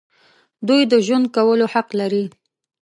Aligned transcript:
دوی 0.67 0.81
د 0.91 0.93
ژوند 1.05 1.25
کولو 1.35 1.65
حق 1.73 1.87
لري. 1.99 2.25